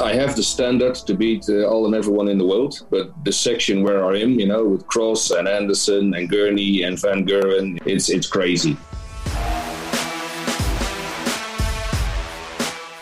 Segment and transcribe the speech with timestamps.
[0.00, 3.32] I have the standard to beat uh, all and everyone in the world, but the
[3.32, 7.80] section where I am, you know, with Cross and Anderson and Gurney and Van Gerwen,
[7.84, 8.76] it's it's crazy.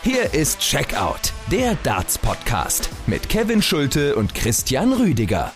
[0.01, 5.53] Hier ist Checkout, der Darts Podcast mit Kevin Schulte und Christian Rüdiger.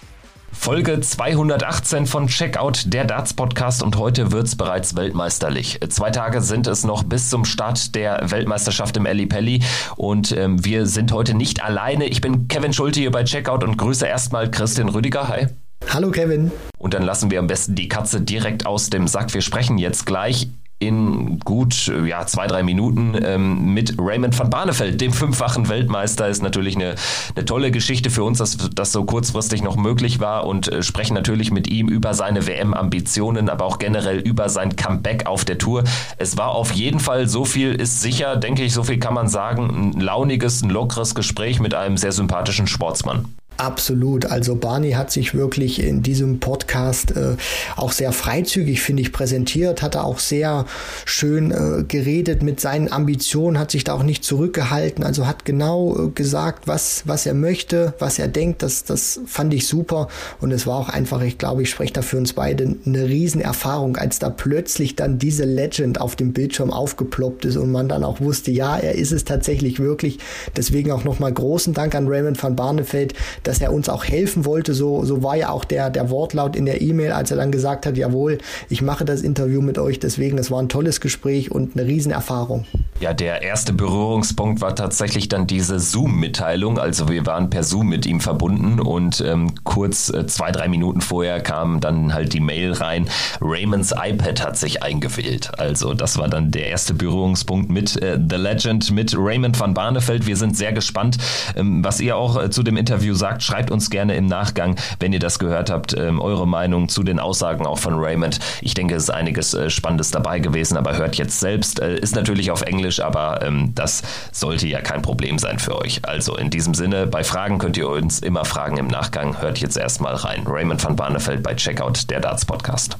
[0.53, 5.79] Folge 218 von Checkout, der Darts Podcast und heute wird's bereits weltmeisterlich.
[5.89, 9.63] Zwei Tage sind es noch bis zum Start der Weltmeisterschaft im Ali Pelli
[9.95, 12.05] und ähm, wir sind heute nicht alleine.
[12.05, 15.27] Ich bin Kevin Schulte hier bei Checkout und grüße erstmal Christian Rüdiger.
[15.27, 15.47] Hi.
[15.89, 16.51] Hallo Kevin.
[16.77, 19.33] Und dann lassen wir am besten die Katze direkt aus dem Sack.
[19.33, 20.47] Wir sprechen jetzt gleich
[20.81, 26.27] in gut ja, zwei, drei Minuten ähm, mit Raymond van Barneveld, dem fünffachen Weltmeister.
[26.27, 26.95] Ist natürlich eine,
[27.35, 31.13] eine tolle Geschichte für uns, dass das so kurzfristig noch möglich war und äh, sprechen
[31.13, 35.83] natürlich mit ihm über seine WM-Ambitionen, aber auch generell über sein Comeback auf der Tour.
[36.17, 39.27] Es war auf jeden Fall, so viel ist sicher, denke ich, so viel kann man
[39.27, 43.25] sagen, ein launiges, ein lockeres Gespräch mit einem sehr sympathischen Sportsmann.
[43.57, 44.25] Absolut.
[44.25, 47.35] Also Barney hat sich wirklich in diesem Podcast äh,
[47.75, 50.65] auch sehr freizügig, finde ich, präsentiert, hat er auch sehr
[51.05, 55.95] schön äh, geredet mit seinen Ambitionen, hat sich da auch nicht zurückgehalten, also hat genau
[55.95, 58.63] äh, gesagt, was, was er möchte, was er denkt.
[58.63, 60.07] Das, das fand ich super
[60.39, 63.95] und es war auch einfach, ich glaube, ich spreche da für uns beide, eine Riesenerfahrung,
[63.95, 68.21] als da plötzlich dann diese Legend auf dem Bildschirm aufgeploppt ist und man dann auch
[68.21, 70.17] wusste, ja, er ist es tatsächlich wirklich.
[70.55, 73.13] Deswegen auch nochmal großen Dank an Raymond van Barneveld,
[73.43, 74.73] dass er uns auch helfen wollte.
[74.73, 77.85] So, so war ja auch der, der Wortlaut in der E-Mail, als er dann gesagt
[77.85, 78.37] hat, jawohl,
[78.69, 79.99] ich mache das Interview mit euch.
[79.99, 82.65] Deswegen, das war ein tolles Gespräch und eine Riesenerfahrung.
[83.01, 86.77] Ja, der erste Berührungspunkt war tatsächlich dann diese Zoom-Mitteilung.
[86.77, 91.01] Also wir waren per Zoom mit ihm verbunden und ähm, kurz äh, zwei, drei Minuten
[91.01, 93.09] vorher kam dann halt die Mail rein.
[93.41, 95.49] Raymonds iPad hat sich eingewählt.
[95.57, 100.27] Also das war dann der erste Berührungspunkt mit äh, The Legend, mit Raymond van Barneveld.
[100.27, 101.17] Wir sind sehr gespannt,
[101.55, 103.41] ähm, was ihr auch äh, zu dem Interview sagt.
[103.41, 107.19] Schreibt uns gerne im Nachgang, wenn ihr das gehört habt, ähm, eure Meinung zu den
[107.19, 108.37] Aussagen auch von Raymond.
[108.61, 111.79] Ich denke, es ist einiges äh, Spannendes dabei gewesen, aber hört jetzt selbst.
[111.79, 115.79] Äh, ist natürlich auf Englisch Englisch, aber ähm, das sollte ja kein Problem sein für
[115.79, 116.01] euch.
[116.03, 119.41] Also in diesem Sinne, bei Fragen könnt ihr uns immer fragen im Nachgang.
[119.41, 120.43] Hört jetzt erstmal rein.
[120.45, 122.97] Raymond van Barneveld bei Checkout, der Darts Podcast.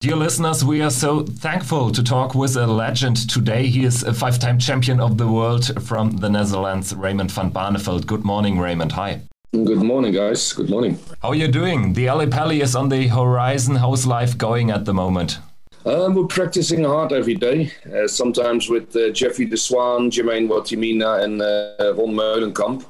[0.00, 3.66] Dear listeners, we are so thankful to talk with a legend today.
[3.66, 8.06] He is a five time champion of the world from the Netherlands, Raymond van Barneveld.
[8.06, 8.92] Good morning, Raymond.
[8.92, 9.22] Hi.
[9.52, 10.52] Good morning, guys.
[10.52, 10.98] Good morning.
[11.20, 11.94] How are you doing?
[11.94, 13.76] The Ali Pally is on the horizon.
[13.76, 15.40] How's life going at the moment?
[15.88, 17.72] Um, we're practicing hard every day.
[17.90, 22.84] Uh, sometimes with uh, Jeffrey de Swaan, Jermaine Wattimena, and uh, Ron Meulenkamp.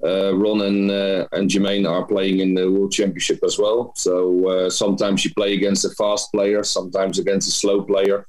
[0.00, 3.92] Uh, Ron and uh, and Jermaine are playing in the World Championship as well.
[3.96, 8.28] So uh, sometimes you play against a fast player, sometimes against a slow player.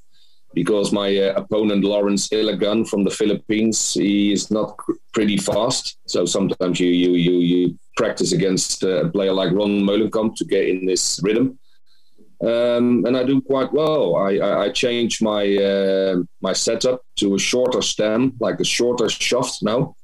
[0.56, 4.76] Because my opponent Lawrence Ilagan from the Philippines, he is not
[5.14, 6.00] pretty fast.
[6.08, 10.68] So sometimes you you you, you practice against a player like Ron Meulenkamp to get
[10.68, 11.60] in this rhythm
[12.42, 14.16] um, and I do quite well.
[14.16, 19.62] I, I, I my uh, my setup to a shorter stem, like a shorter shaft
[19.62, 19.96] now,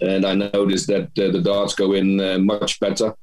[0.00, 3.14] and I noticed that uh, the darts go in uh, much better.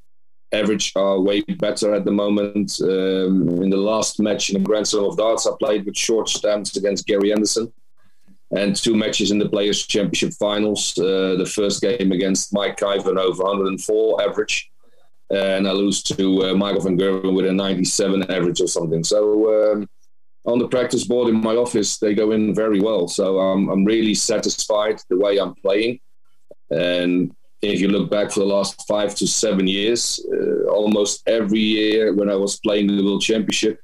[0.51, 2.79] Average are way better at the moment.
[2.81, 6.29] Um, in the last match in the Grand Slam of Darts, I played with short
[6.29, 7.71] stems against Gary Anderson,
[8.55, 10.97] and two matches in the Players Championship finals.
[10.97, 14.68] Uh, the first game against Mike Kyvan over 104 average
[15.31, 19.03] and I lose to uh, Michael van Gerwen with a 97 average or something.
[19.03, 19.89] So um,
[20.45, 23.07] on the practice board in my office, they go in very well.
[23.07, 25.99] So um, I'm really satisfied the way I'm playing.
[26.71, 31.59] And if you look back for the last five to seven years, uh, almost every
[31.59, 33.79] year when I was playing the World Championship,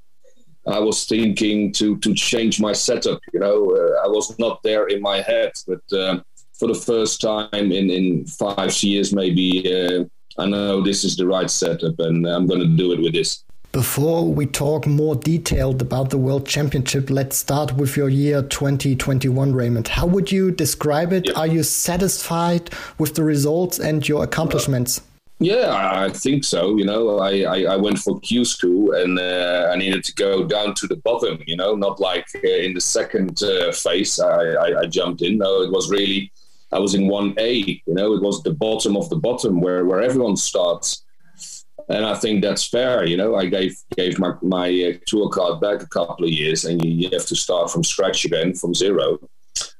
[0.67, 3.19] I was thinking to to change my setup.
[3.33, 6.21] You know, uh, I was not there in my head, but uh,
[6.53, 10.05] for the first time in in five years, maybe uh,
[10.37, 13.43] I know this is the right setup and I'm going to do it with this.
[13.71, 19.53] Before we talk more detailed about the World Championship, let's start with your year 2021,
[19.53, 19.89] Raymond.
[19.89, 21.35] How would you describe it?
[21.35, 24.99] Are you satisfied with the results and your accomplishments?
[24.99, 25.01] Uh,
[25.39, 26.77] yeah, I think so.
[26.77, 30.45] You know, I, I, I went for Q school and uh, I needed to go
[30.45, 34.53] down to the bottom, you know, not like uh, in the second uh, phase I,
[34.53, 35.37] I, I jumped in.
[35.37, 36.31] No, it was really
[36.75, 40.01] I was in 1A, you know, it was the bottom of the bottom where, where
[40.01, 41.05] everyone starts.
[41.87, 43.35] And I think that's fair, you know.
[43.35, 47.09] I gave gave my, my uh, tour card back a couple of years, and you,
[47.11, 49.19] have to start from scratch again, from zero.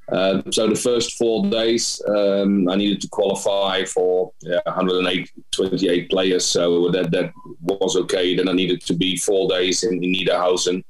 [0.10, 6.10] Uh, so the first four days, um, I needed to qualify for yeah, 108, 28
[6.10, 6.46] players.
[6.46, 8.36] So that that was okay.
[8.36, 10.84] Then I needed to be four days in, in Niedernhausen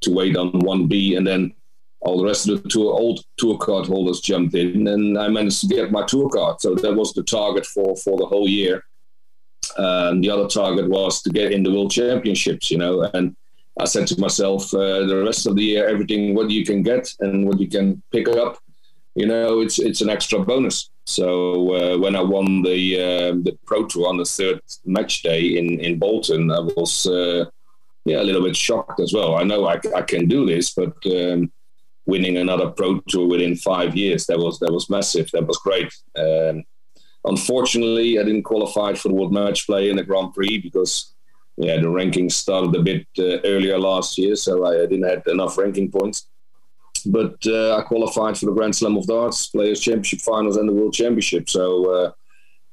[0.00, 1.54] to wait on 1B, and then
[2.00, 5.60] all the rest of the tour old tour card holders jumped in, and I managed
[5.62, 6.60] to get my tour card.
[6.60, 8.84] So that was the target for for the whole year.
[9.76, 13.36] Um, the other target was to get in the World Championships, you know, and
[13.80, 17.08] I said to myself, uh, the rest of the year, everything what you can get
[17.20, 18.58] and what you can pick up,
[19.14, 20.90] you know, it's it's an extra bonus.
[21.06, 25.58] So uh, when I won the uh, the Pro Tour on the third match day
[25.58, 27.44] in in Bolton, I was uh,
[28.04, 29.36] yeah a little bit shocked as well.
[29.36, 31.50] I know I, I can do this, but um,
[32.08, 35.30] winning another Pro Tour within five years that was that was massive.
[35.32, 35.92] That was great.
[36.18, 36.64] Um,
[37.24, 41.14] unfortunately, I didn't qualify for the World Match Play in the Grand Prix because
[41.58, 45.58] yeah, the rankings started a bit uh, earlier last year, so I didn't have enough
[45.58, 46.26] ranking points.
[47.06, 50.72] But uh, I qualified for the Grand Slam of Darts, Players Championship Finals, and the
[50.72, 51.48] World Championship.
[51.50, 52.12] So uh,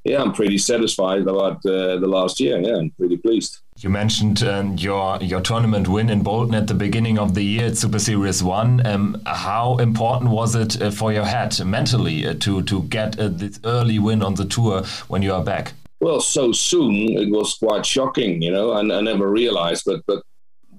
[0.06, 2.58] yeah, I'm pretty satisfied about uh, the last year.
[2.60, 3.60] Yeah, I'm pretty pleased.
[3.80, 7.66] You mentioned um, your your tournament win in Bolton at the beginning of the year
[7.66, 8.86] at Super Series One.
[8.88, 13.60] Um, how important was it uh, for your head mentally uh, to to get this
[13.66, 15.74] early win on the tour when you are back?
[16.06, 19.84] well, so soon it was quite shocking, you know, and I never realized.
[19.86, 20.24] But but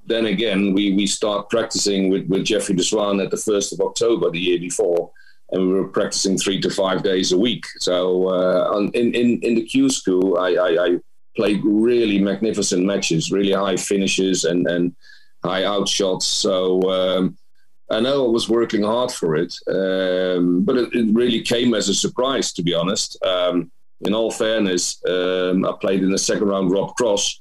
[0.07, 3.81] then again, we we start practicing with with Jeffrey de Swaan at the first of
[3.81, 5.11] October the year before,
[5.51, 7.65] and we were practicing three to five days a week.
[7.79, 10.89] So uh, in in in the Q school, I, I, I
[11.37, 14.95] played really magnificent matches, really high finishes and and
[15.45, 16.25] high outshots.
[16.25, 16.81] So.
[16.91, 17.39] Um,
[17.89, 21.89] I know I was working hard for it, um, but it, it, really came as
[21.89, 23.17] a surprise, to be honest.
[23.25, 27.41] Um, in all fairness, um, I played in the second round Rob Cross,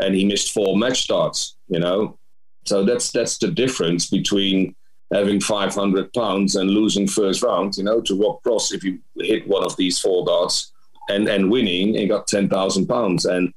[0.00, 1.56] and he missed four match starts.
[1.68, 2.18] You know,
[2.64, 4.74] so that's that's the difference between
[5.12, 7.76] having 500 pounds and losing first round.
[7.76, 10.72] You know, to Rob Cross, if you hit one of these four darts
[11.08, 13.24] and and winning, and got 10,000 pounds.
[13.24, 13.52] And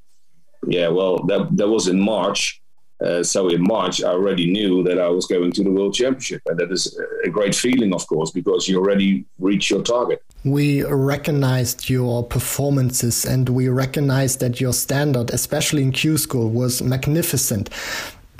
[0.68, 2.62] yeah, well, that that was in March.
[3.03, 6.44] Uh, so in March, I already knew that I was going to the World Championship,
[6.45, 10.21] and that is a great feeling, of course, because you already reached your target.
[10.45, 16.83] We recognized your performances, and we recognized that your standard, especially in Q School, was
[16.83, 17.71] magnificent.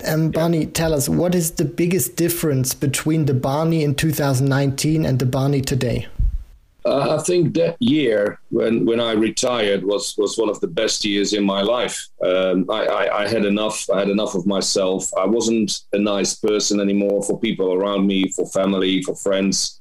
[0.04, 5.06] And um, Barney, tell us what is the biggest difference between the Barney in 2019
[5.06, 6.08] and the Barney today?
[6.84, 11.06] Uh, I think that year when, when I retired was, was one of the best
[11.06, 12.08] years in my life.
[12.24, 13.88] Um, I, I, I, had enough.
[13.92, 15.12] I had enough of myself.
[15.16, 19.80] I wasn't a nice person anymore for people around me, for family, for friends,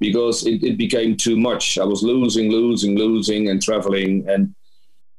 [0.00, 1.78] because it, it became too much.
[1.78, 4.28] I was losing, losing, losing, and traveling.
[4.28, 4.52] And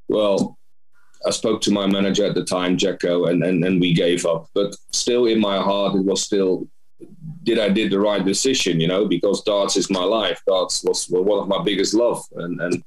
[0.10, 0.58] well,
[1.26, 4.50] I spoke to my manager at the time, Jacko, and, and, and we gave up.
[4.54, 6.68] But still, in my heart, it was still
[7.44, 10.42] did I did the right decision, you know, because darts is my life.
[10.48, 12.84] Darts was one of my biggest love, and and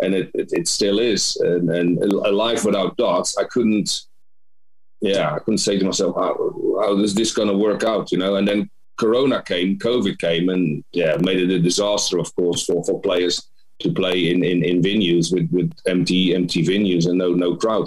[0.00, 1.36] and it, it, it still is.
[1.36, 4.02] And, and a life without darts, I couldn't.
[5.00, 6.34] Yeah, I couldn't say to myself, how,
[6.80, 8.36] how is this going to work out, you know?
[8.36, 12.82] And then Corona came, COVID came, and yeah, made it a disaster, of course, for
[12.84, 13.50] for players
[13.80, 17.86] to play in, in, in venues with, with empty empty venues and no no crowd.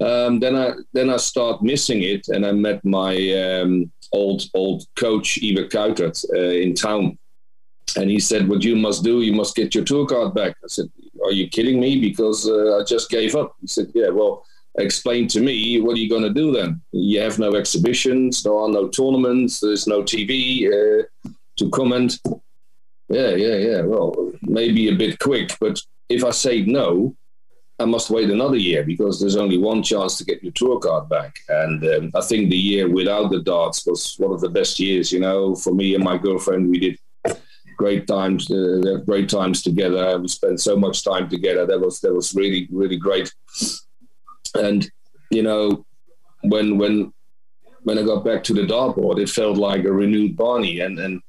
[0.00, 4.84] Um, then I then I start missing it, and I met my um, old old
[4.96, 7.18] coach Ivar Kuitert uh, in town,
[7.96, 10.68] and he said, "What you must do, you must get your tour card back." I
[10.68, 10.90] said,
[11.24, 12.00] "Are you kidding me?
[12.00, 14.44] Because uh, I just gave up." He said, "Yeah, well."
[14.78, 16.80] Explain to me what are you going to do then?
[16.92, 22.20] You have no exhibitions, there are no tournaments, there's no TV uh, to comment.
[23.08, 23.80] Yeah, yeah, yeah.
[23.80, 27.16] Well, maybe a bit quick, but if I say no,
[27.80, 31.08] I must wait another year because there's only one chance to get your tour card
[31.08, 31.38] back.
[31.48, 35.10] And um, I think the year without the darts was one of the best years.
[35.10, 36.98] You know, for me and my girlfriend, we did
[37.78, 40.18] great times, uh, great times together.
[40.18, 41.64] We spent so much time together.
[41.64, 43.32] That was that was really really great.
[44.54, 44.90] And
[45.30, 45.86] you know,
[46.42, 47.14] when when
[47.84, 50.80] when I got back to the dartboard, it felt like a renewed Barney.
[50.80, 51.22] And and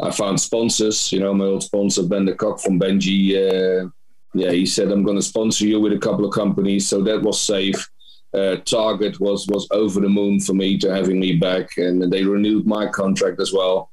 [0.00, 1.12] I found sponsors.
[1.12, 3.36] You know, my old sponsor Ben de Kock from Benji.
[3.36, 3.90] Uh,
[4.34, 6.88] yeah, he said, I'm going to sponsor you with a couple of companies.
[6.88, 7.88] So that was safe.
[8.34, 12.24] Uh, Target was was over the moon for me to having me back, and they
[12.24, 13.90] renewed my contract as well.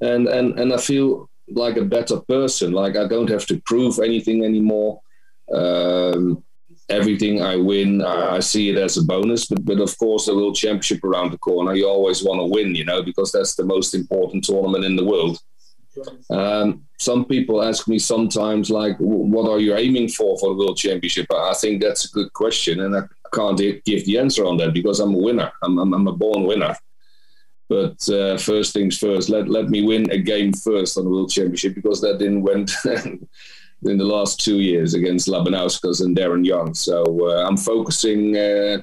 [0.00, 2.72] And and and I feel like a better person.
[2.72, 5.00] Like I don't have to prove anything anymore.
[5.52, 6.42] Um,
[6.88, 9.46] everything I win, I, I, see it as a bonus.
[9.46, 12.74] But but of course, the World Championship around the corner, you always want to win,
[12.74, 15.38] you know, because that's the most important tournament in the world.
[16.30, 20.76] Um, some people ask me sometimes, like, what are you aiming for for the World
[20.76, 21.26] Championship?
[21.32, 23.02] I think that's a good question, and I
[23.32, 25.52] can't give the answer on that because I'm a winner.
[25.62, 26.76] I'm, I'm, I'm a born winner.
[27.68, 31.30] But uh, first things first, let, let me win a game first on the World
[31.30, 33.28] Championship because that didn't went in
[33.82, 36.72] the last two years against Labanauskas and Darin Young.
[36.74, 38.80] So uh, I'm focusing uh,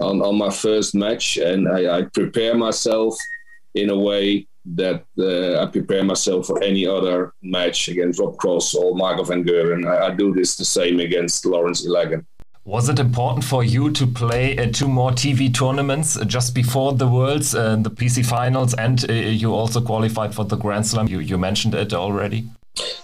[0.00, 3.16] on, on my first match and I, I prepare myself–
[3.74, 8.74] in a way that uh, I prepare myself for any other match against Rob Cross
[8.74, 9.86] or Michael van Gerwen.
[9.86, 12.24] I, I do this the same against Lawrence Ilagan.
[12.64, 16.92] Was it important for you to play uh, two more TV tournaments uh, just before
[16.92, 21.08] the Worlds, uh, the PC Finals, and uh, you also qualified for the Grand Slam?
[21.08, 22.44] You, you mentioned it already.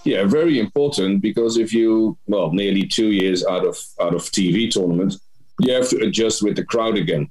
[0.05, 4.71] Yeah, very important because if you well nearly two years out of out of TV
[4.71, 5.19] tournaments,
[5.61, 7.31] you have to adjust with the crowd again.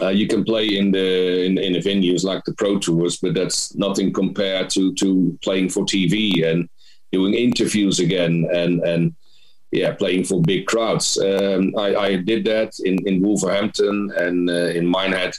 [0.00, 3.34] Uh, you can play in the in, in the venues like the pro tours, but
[3.34, 6.68] that's nothing compared to to playing for TV and
[7.12, 9.14] doing interviews again and and
[9.70, 11.18] yeah, playing for big crowds.
[11.18, 15.34] Um, I, I, did that in, in Wolverhampton and uh, in Minehead.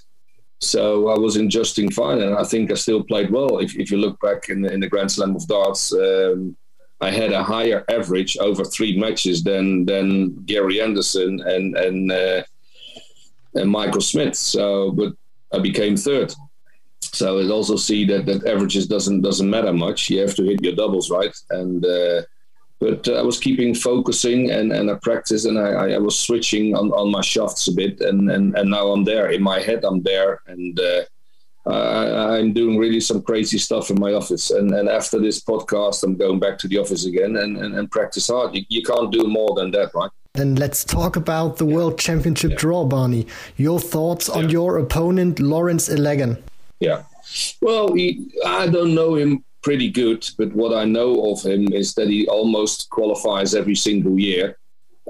[0.61, 3.59] So I was in adjusting fine, and I think I still played well.
[3.59, 6.55] If, if you look back in the, in the Grand Slam of darts, um,
[7.01, 12.43] I had a higher average over three matches than than Gary Anderson and and uh,
[13.56, 14.36] and Michael Smith.
[14.36, 15.13] So, but
[15.53, 16.34] I became third.
[17.01, 20.10] So it also see that that averages doesn't doesn't matter much.
[20.10, 22.22] You have to hit your doubles right, and uh,
[22.79, 26.75] but uh, I was keeping focusing and, and I practiced and I, I was switching
[26.75, 29.84] on, on my shafts a bit and, and, and now I'm there in my head
[29.84, 31.01] I'm there and uh,
[31.70, 36.03] I, I'm doing really some crazy stuff in my office and, and after this podcast
[36.03, 39.12] I'm going back to the office again and, and, and practice hard you, you can't
[39.12, 43.27] do more than that right then let's talk about the World Championship draw, Barney.
[43.57, 46.41] Your thoughts on your opponent, Lawrence Ilagan?
[46.79, 47.03] Yeah.
[47.62, 51.93] Well, he, I don't know him pretty good, but what I know of him is
[51.95, 54.57] that he almost qualifies every single year.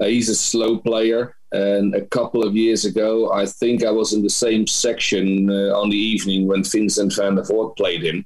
[0.00, 4.12] Uh, he's a slow player, and a couple of years ago, I think I was
[4.12, 8.24] in the same section uh, on the evening when Vincent van der Voort played him.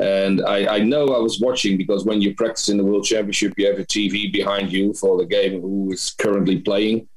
[0.00, 3.52] And I, I, know I was watching because when you practice in the World Championship,
[3.58, 7.08] you have a TV behind you for the game who is currently playing.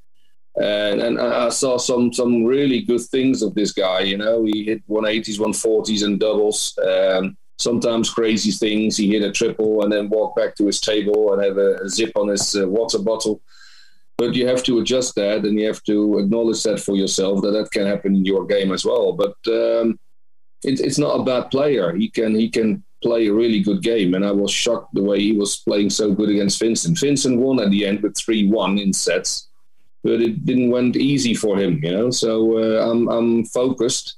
[0.62, 4.01] And, and I saw some some really good things of this guy.
[4.01, 6.77] You know, he hit 180s, 140s, and doubles.
[6.77, 8.98] Um, sometimes crazy things.
[8.98, 11.89] He hit a triple and then walk back to his table and have a, a
[11.89, 13.41] zip on his uh, water bottle.
[14.17, 17.51] But you have to adjust that and you have to acknowledge that for yourself that
[17.51, 19.12] that can happen in your game as well.
[19.12, 20.00] But um,
[20.65, 21.95] it, it's not a bad player.
[21.95, 25.19] He can he can play a really good game, and I was shocked the way
[25.19, 27.00] he was playing so good against Vincent.
[27.00, 29.48] Vincent won at the end with three one in sets,
[30.03, 31.79] but it didn't went easy for him.
[31.84, 34.17] You know, so uh, I'm I'm focused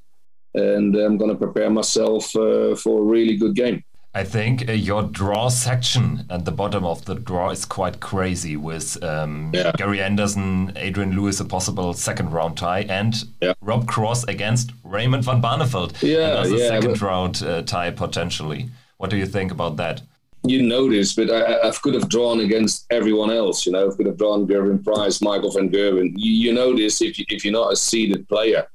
[0.53, 3.83] and I'm going to prepare myself uh, for a really good game.
[4.17, 8.57] I think uh, your draw section at the bottom of the draw is quite crazy
[8.57, 9.71] with um, yeah.
[9.77, 13.53] Gary Anderson, Adrian Lewis, a possible second round tie, and yeah.
[13.61, 16.01] Rob Cross against Raymond van Barneveld.
[16.01, 18.71] Yeah, a yeah, second round uh, tie potentially.
[18.97, 20.01] What do you think about that?
[20.43, 23.67] You notice, but I, I, could have drawn against everyone else.
[23.67, 26.13] You know, I could have drawn Gerwyn Price, Michael van Gerwen.
[26.15, 28.67] You, you know this if, you, if you're not a seeded player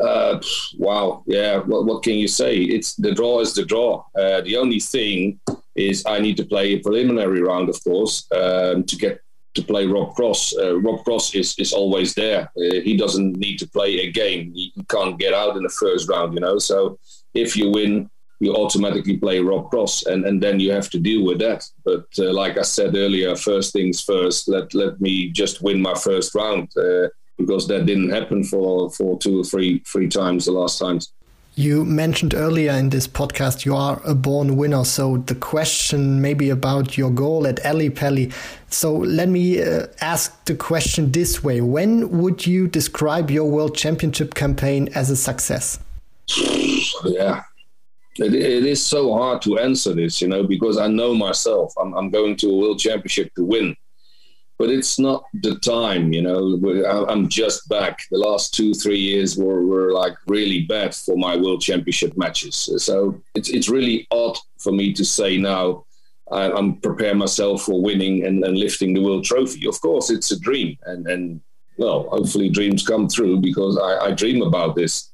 [0.00, 0.40] uh,
[0.78, 1.58] wow, yeah.
[1.58, 2.58] What, what can you say?
[2.58, 4.04] It's the draw is the draw.
[4.18, 5.40] Uh, the only thing
[5.74, 9.20] is I need to play a preliminary round, of course, um, to get
[9.54, 10.54] to play Rob Cross.
[10.56, 12.50] Uh, Rob Cross is is always there.
[12.56, 14.52] Uh, he doesn't need to play a game.
[14.52, 16.58] He can't get out in the first round, you know.
[16.58, 16.98] So
[17.34, 21.24] if you win, you automatically play Rob Cross, and, and then you have to deal
[21.24, 21.64] with that.
[21.84, 24.46] But uh, like I said earlier, first things first.
[24.46, 26.68] Let let me just win my first round.
[27.36, 31.12] Because that didn't happen for for two or three three times the last times.
[31.58, 34.84] You mentioned earlier in this podcast you are a born winner.
[34.84, 38.30] So the question maybe about your goal at Ally Pally.
[38.68, 43.74] So let me uh, ask the question this way: When would you describe your World
[43.74, 45.78] Championship campaign as a success?
[47.04, 47.42] yeah,
[48.18, 51.72] it, it is so hard to answer this, you know, because I know myself.
[51.80, 53.76] I'm, I'm going to a World Championship to win
[54.58, 57.06] but it's not the time, you know.
[57.08, 58.04] I'm just back.
[58.10, 62.54] The last two, three years were, were like really bad for my world championship matches.
[62.78, 65.84] So it's, it's really odd for me to say now
[66.32, 69.66] I'm preparing myself for winning and, and lifting the world trophy.
[69.68, 70.76] Of course, it's a dream.
[70.84, 71.40] And, and
[71.76, 75.10] well, hopefully dreams come true because I, I dream about this.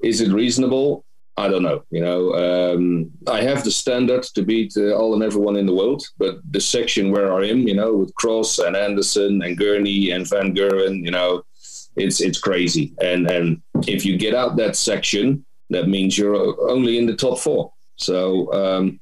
[0.00, 1.04] Is it reasonable?
[1.38, 1.84] I don't know.
[1.90, 5.74] You know, um, I have the standard to beat uh, all and everyone in the
[5.74, 10.10] world, but the section where I am, you know, with Cross and Anderson and Gurney
[10.10, 11.44] and Van Gerwen, you know,
[11.96, 12.94] it's it's crazy.
[13.00, 16.36] And and if you get out that section, that means you're
[16.70, 17.72] only in the top four.
[17.96, 19.00] So, um,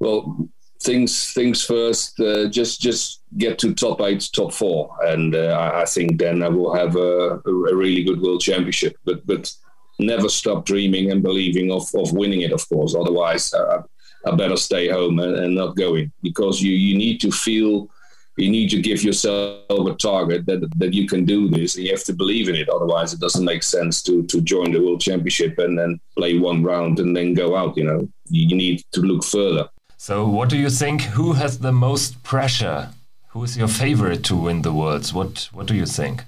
[0.00, 0.48] well,
[0.80, 2.20] things things first.
[2.20, 6.48] Uh, just just get to top eight, top four, and uh, I think then I
[6.48, 8.96] will have a, a really good world championship.
[9.04, 9.52] But but
[9.98, 12.94] never stop dreaming and believing of, of winning it, of course.
[12.94, 13.82] Otherwise, uh,
[14.26, 17.88] I better stay home and, and, not going because you, you need to feel
[18.36, 21.76] you need to give yourself a target that that you can do this.
[21.76, 22.68] And you have to believe in it.
[22.68, 26.62] Otherwise, it doesn't make sense to to join the World Championship and then play one
[26.62, 27.76] round and then go out.
[27.76, 29.68] You know, you need to look further.
[29.96, 31.02] So, what do you think?
[31.16, 32.90] Who has the most pressure?
[33.30, 35.12] Who is your favorite to win the Worlds?
[35.12, 36.24] What What do you think?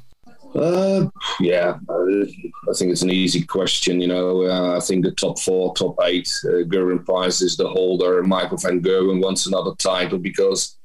[0.55, 4.01] Uh, yeah, I think it's an easy question.
[4.01, 7.69] You know, uh, I think the top four, top eight, uh, Gerwyn Price is the
[7.69, 8.23] holder.
[8.23, 10.77] Michael van Gerwen wants another title because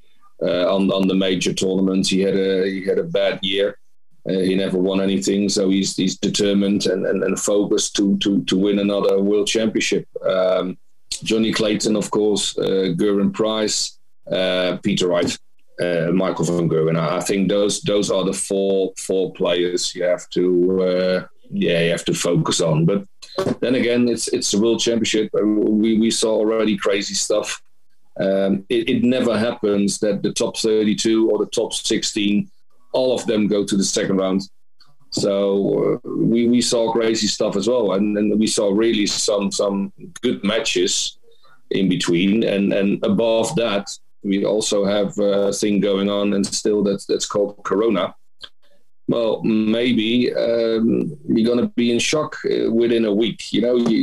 [0.41, 3.79] uh, on on the major tournaments he had a he had a bad year.
[4.27, 8.43] Uh, he never won anything, so he's he's determined and, and, and focused to to
[8.45, 10.07] to win another world championship.
[10.23, 10.77] Um,
[11.23, 13.97] Johnny Clayton, of course, uh, Gerwyn Price,
[14.31, 15.37] uh, Peter Wright
[15.81, 16.97] uh, Michael van Gerwen.
[16.97, 21.91] I think those those are the four four players you have to uh, yeah you
[21.91, 22.85] have to focus on.
[22.85, 23.05] But
[23.59, 25.29] then again, it's it's a world championship.
[25.35, 27.61] Uh, we we saw already crazy stuff.
[28.17, 32.49] Um, it, it, never happens that the top 32 or the top 16,
[32.93, 34.43] all of them go to the second round.
[35.09, 39.51] So uh, we, we saw crazy stuff as well, and, and we saw really some
[39.51, 39.91] some
[40.21, 41.17] good matches
[41.71, 43.89] in between, and and above that,
[44.25, 48.15] we also have a thing going on, and still that's that's called Corona.
[49.07, 53.53] Well, maybe um, you're going to be in shock uh, within a week.
[53.53, 53.99] You know, you,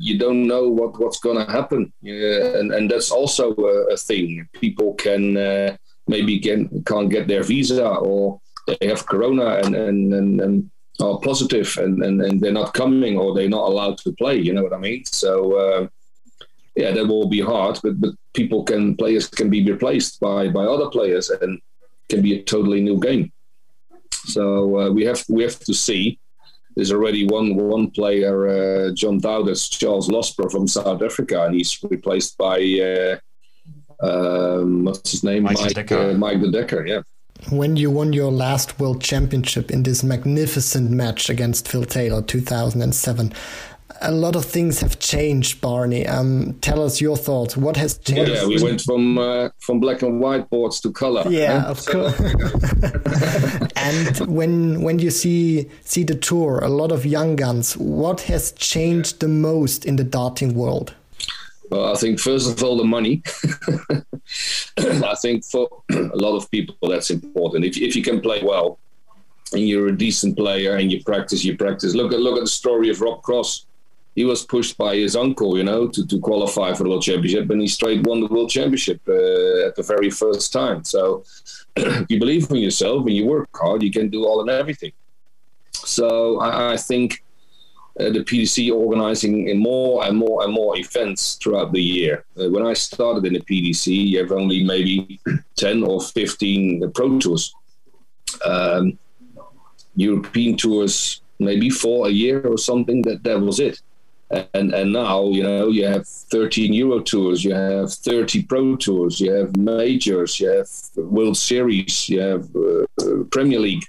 [0.00, 4.48] you don't know what, what's going to happen, and and that's also a, a thing.
[4.54, 10.14] People can uh, maybe can can't get their visa or they have corona and and
[10.14, 14.12] and, and are positive and, and and they're not coming or they're not allowed to
[14.12, 14.36] play.
[14.38, 15.04] You know what I mean?
[15.04, 15.32] So.
[15.52, 15.88] Uh,
[16.76, 20.64] yeah, that will be hard, but but people can players can be replaced by by
[20.64, 21.60] other players and
[22.08, 23.32] can be a totally new game.
[24.12, 26.18] So uh, we have we have to see.
[26.76, 31.82] There's already one one player, uh, John Dowders, Charles Losper from South Africa, and he's
[31.82, 33.16] replaced by uh,
[34.00, 36.10] um, what's his name, Mike, Mike, Decker.
[36.10, 36.86] Uh, Mike de Decker.
[36.86, 37.02] Yeah.
[37.50, 43.32] When you won your last World Championship in this magnificent match against Phil Taylor, 2007,
[44.00, 46.06] a lot of things have changed, Barney.
[46.06, 47.56] Um, tell us your thoughts.
[47.56, 48.32] What has changed?
[48.32, 51.24] Yeah, we went from uh, from black and white boards to color.
[51.28, 52.18] Yeah, of course.
[53.76, 57.76] and when when you see see the tour, a lot of young guns.
[57.76, 60.94] What has changed the most in the darting world?
[61.70, 63.22] Well, I think first of all the money.
[64.78, 67.64] I think for a lot of people that's important.
[67.64, 68.78] If if you can play well,
[69.52, 71.94] and you're a decent player and you practice, you practice.
[71.94, 73.65] Look at look at the story of Rob Cross
[74.16, 77.50] he was pushed by his uncle, you know, to, to qualify for the World Championship,
[77.50, 80.82] and he straight won the World Championship uh, at the very first time.
[80.84, 81.22] So,
[82.08, 84.92] you believe in yourself and you work hard, you can do all and everything.
[85.72, 87.22] So, I, I think
[88.00, 92.24] uh, the PDC organizing more and more and more events throughout the year.
[92.40, 95.20] Uh, when I started in the PDC, you have only maybe
[95.56, 97.54] 10 or 15 pro tours.
[98.46, 98.98] Um,
[99.94, 103.00] European tours, maybe four a year or something.
[103.02, 103.80] That that was it
[104.30, 109.20] and and now you know you have 13 Euro tours, you have 30 Pro tours,
[109.20, 113.84] you have majors, you have World Series, you have uh, Premier League.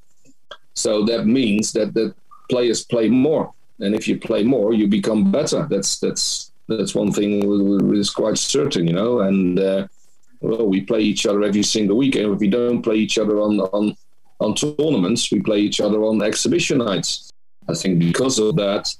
[0.74, 2.14] So that means that the
[2.50, 5.68] players play more, and if you play more, you become better.
[5.70, 9.22] That's that's that's one thing is quite certain, you know.
[9.22, 9.88] And uh,
[10.42, 13.40] well, we play each other every single week, and if we don't play each other
[13.40, 13.96] on on
[14.40, 17.32] on tournaments, we play each other on exhibition nights.
[17.68, 18.96] I think because of that,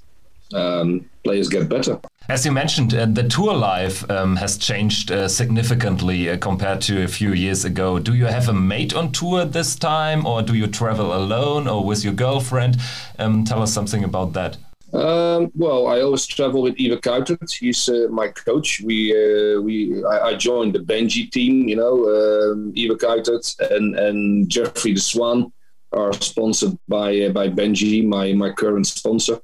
[0.54, 2.00] um, players get better.
[2.28, 7.02] As you mentioned, uh, the tour life um, has changed uh, significantly uh, compared to
[7.02, 7.98] a few years ago.
[7.98, 11.82] Do you have a mate on tour this time, or do you travel alone or
[11.84, 12.76] with your girlfriend?
[13.18, 14.58] Um, tell us something about that.
[14.92, 17.50] Um, well, I always travel with Ivar Kuitert.
[17.50, 18.82] He's uh, my coach.
[18.84, 21.68] We uh, we I, I, joined the Benji team.
[21.68, 25.50] You know, um, Ivar Kuitert and and Jeffrey de Swaan
[25.92, 29.40] are sponsored by uh, by Benji, my my current sponsor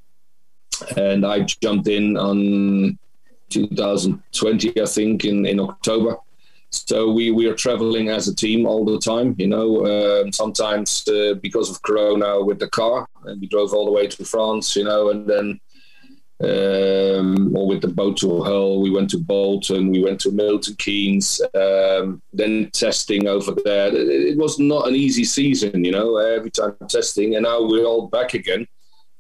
[0.97, 2.99] and I jumped in on
[3.51, 6.17] 2020, I think, in, in October.
[6.71, 11.07] So we, we are traveling as a team all the time, you know, uh, sometimes
[11.07, 13.07] uh, because of Corona with the car.
[13.25, 15.61] And we drove all the way to France, you know, and then
[16.43, 18.83] um, or with the boat to Hull.
[18.83, 23.89] We went to Bolton, we went to Milton Keynes, um, then testing over there.
[23.95, 27.37] It, it, was not an easy season, you know, every time testing.
[27.37, 28.67] And now we're all back again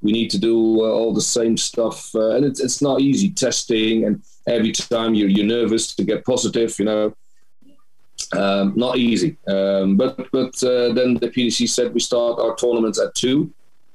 [0.04, 3.30] we need to do uh, all the same stuff, uh, and it's, it's not easy
[3.30, 4.04] testing.
[4.04, 7.14] And every time you're you're nervous to get positive, you know,
[8.32, 9.36] um, not easy.
[9.48, 13.50] Um, but but uh, then the PDC said we start our tournaments at two,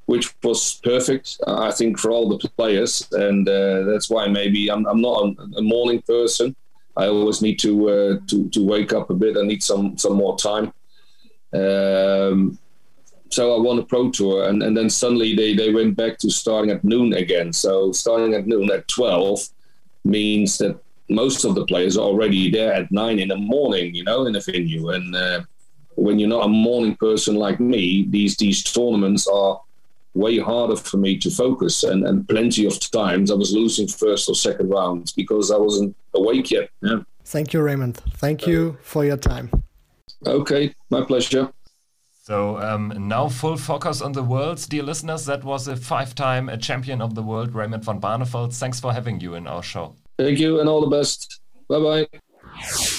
[0.08, 4.70] which was perfect, uh, I think, for all the players, and uh, that's why maybe
[4.70, 6.56] I'm I'm not a, morning person.
[6.98, 9.38] I always need to uh, to to wake up a bit.
[9.38, 10.74] I need some some more time.
[11.54, 12.58] Um,
[13.30, 16.30] so I won a pro tour, and, and then suddenly they, they went back to
[16.30, 17.54] starting at noon again.
[17.54, 19.48] So starting at noon at 12
[20.04, 24.04] means that most of the players are already there at nine in the morning, you
[24.04, 24.90] know, in the venue.
[24.90, 25.42] And uh,
[25.96, 29.60] when you're not a morning person like me, these these tournaments are
[30.14, 31.84] way harder for me to focus.
[31.84, 35.96] And, and plenty of times I was losing first or second rounds because I wasn't
[36.14, 36.70] awake yet.
[36.82, 37.00] Yeah.
[37.26, 37.98] Thank you, Raymond.
[38.18, 39.52] Thank you for your time.
[40.26, 41.52] Okay, my pleasure.
[42.30, 45.26] So um, now full focus on the worlds, dear listeners.
[45.26, 48.54] That was a five-time champion of the world, Raymond van Barneveld.
[48.54, 49.96] Thanks for having you in our show.
[50.20, 51.42] Thank you and all the best.
[51.68, 52.90] Bye bye.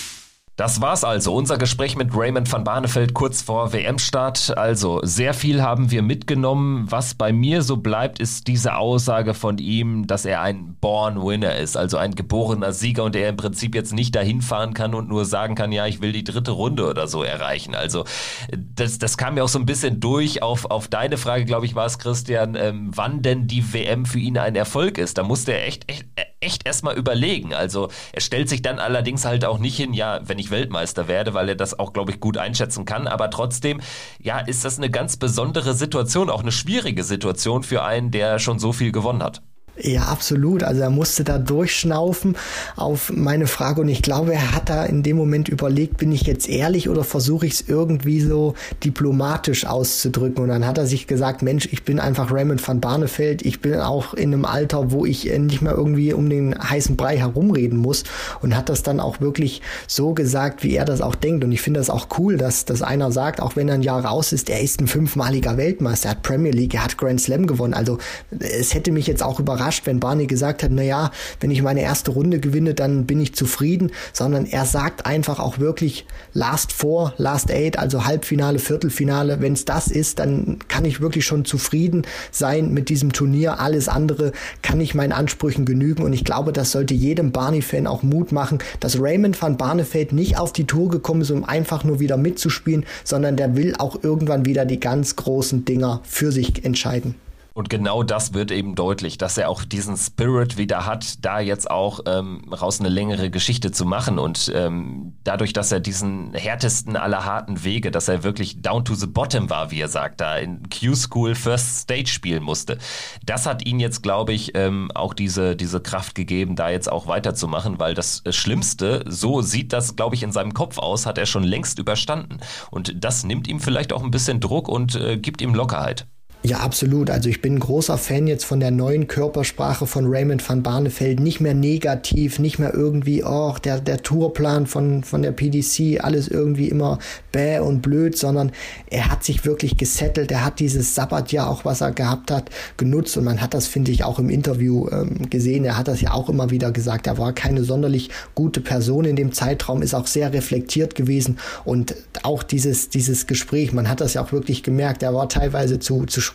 [0.61, 4.59] Das war's also, unser Gespräch mit Raymond van Barneveld kurz vor WM-Start.
[4.59, 6.85] Also, sehr viel haben wir mitgenommen.
[6.91, 11.57] Was bei mir so bleibt, ist diese Aussage von ihm, dass er ein Born Winner
[11.57, 15.09] ist, also ein geborener Sieger und er im Prinzip jetzt nicht dahin fahren kann und
[15.09, 17.75] nur sagen kann, ja, ich will die dritte Runde oder so erreichen.
[17.75, 18.05] Also,
[18.53, 21.75] das, das kam mir auch so ein bisschen durch auf, auf deine Frage, glaube ich,
[21.75, 25.17] war es, Christian, ähm, wann denn die WM für ihn ein Erfolg ist.
[25.17, 26.05] Da musste er echt, echt,
[26.41, 27.55] echt erstmal überlegen.
[27.55, 31.35] Also, er stellt sich dann allerdings halt auch nicht hin, ja, wenn ich Weltmeister werde,
[31.35, 33.07] weil er das auch, glaube ich, gut einschätzen kann.
[33.07, 33.81] Aber trotzdem,
[34.21, 38.59] ja, ist das eine ganz besondere Situation, auch eine schwierige Situation für einen, der schon
[38.59, 39.43] so viel gewonnen hat.
[39.83, 40.63] Ja, absolut.
[40.63, 42.37] Also er musste da durchschnaufen
[42.77, 46.23] auf meine Frage und ich glaube, er hat da in dem Moment überlegt, bin ich
[46.23, 50.43] jetzt ehrlich oder versuche ich es irgendwie so diplomatisch auszudrücken?
[50.43, 53.77] Und dann hat er sich gesagt, Mensch, ich bin einfach Raymond van Barneveld, ich bin
[53.77, 57.79] auch in einem Alter, wo ich äh, nicht mehr irgendwie um den heißen Brei herumreden
[57.79, 58.05] muss
[58.43, 61.43] und hat das dann auch wirklich so gesagt, wie er das auch denkt.
[61.43, 64.05] Und ich finde das auch cool, dass, dass einer sagt, auch wenn er ein Jahr
[64.05, 67.47] raus ist, er ist ein fünfmaliger Weltmeister, er hat Premier League, er hat Grand Slam
[67.47, 67.73] gewonnen.
[67.73, 67.97] Also
[68.39, 71.63] es hätte mich jetzt auch überrascht, überrascht, wenn Barney gesagt hat, na ja, wenn ich
[71.63, 76.73] meine erste Runde gewinne, dann bin ich zufrieden, sondern er sagt einfach auch wirklich Last
[76.73, 79.41] Four, Last Eight, also Halbfinale, Viertelfinale.
[79.41, 82.03] Wenn es das ist, dann kann ich wirklich schon zufrieden
[82.33, 83.61] sein mit diesem Turnier.
[83.61, 88.03] Alles andere kann ich meinen Ansprüchen genügen und ich glaube, das sollte jedem Barney-Fan auch
[88.03, 92.01] Mut machen, dass Raymond van Barneveld nicht auf die Tour gekommen ist, um einfach nur
[92.01, 97.15] wieder mitzuspielen, sondern der will auch irgendwann wieder die ganz großen Dinger für sich entscheiden.
[97.53, 101.71] Und genau das wird eben deutlich, dass er auch diesen Spirit wieder hat, da jetzt
[101.71, 104.19] auch ähm, raus eine längere Geschichte zu machen.
[104.19, 108.95] Und ähm, dadurch, dass er diesen härtesten aller harten Wege, dass er wirklich down to
[108.95, 112.79] the bottom war, wie er sagt, da in Q-School First Stage spielen musste,
[113.25, 117.07] das hat ihn jetzt, glaube ich, ähm, auch diese, diese Kraft gegeben, da jetzt auch
[117.07, 121.27] weiterzumachen, weil das Schlimmste, so sieht das, glaube ich, in seinem Kopf aus, hat er
[121.27, 122.39] schon längst überstanden.
[122.71, 126.07] Und das nimmt ihm vielleicht auch ein bisschen Druck und äh, gibt ihm Lockerheit.
[126.43, 127.11] Ja, absolut.
[127.11, 131.21] Also ich bin ein großer Fan jetzt von der neuen Körpersprache von Raymond van Barneveld.
[131.21, 136.29] Nicht mehr negativ, nicht mehr irgendwie, oh, der, der Tourplan von, von der PDC, alles
[136.29, 136.99] irgendwie immer
[137.31, 138.53] bäh und blöd, sondern
[138.89, 140.31] er hat sich wirklich gesettelt.
[140.33, 142.49] Er hat dieses Sabbatjahr auch, was er gehabt hat,
[142.79, 143.19] genutzt.
[143.19, 145.67] Und man hat das, finde ich, auch im Interview ähm, gesehen.
[145.67, 147.07] Er hat das ja auch immer wieder gesagt.
[147.07, 151.39] Er war keine sonderlich gute Person in dem Zeitraum, ist auch sehr reflektiert gewesen.
[151.67, 155.03] Und auch dieses, dieses Gespräch, man hat das ja auch wirklich gemerkt.
[155.03, 156.30] Er war teilweise zu, zu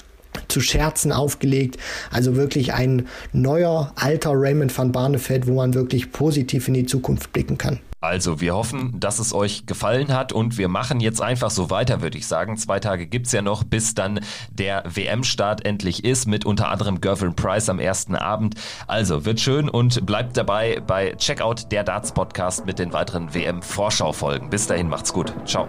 [0.47, 1.77] zu Scherzen aufgelegt.
[2.11, 7.33] Also wirklich ein neuer, alter Raymond van Barneveld, wo man wirklich positiv in die Zukunft
[7.33, 7.79] blicken kann.
[8.05, 12.01] Also, wir hoffen, dass es euch gefallen hat und wir machen jetzt einfach so weiter,
[12.01, 12.55] würde ich sagen.
[12.55, 14.19] Zwei Tage gibt es ja noch, bis dann
[14.51, 18.55] der WM-Start endlich ist, mit unter anderem Gervin Price am ersten Abend.
[18.85, 24.51] Also, wird schön und bleibt dabei bei Checkout der Darts Podcast mit den weiteren WM-Vorschau-Folgen.
[24.51, 25.33] Bis dahin, macht's gut.
[25.45, 25.67] Ciao.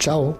[0.00, 0.36] Ciao.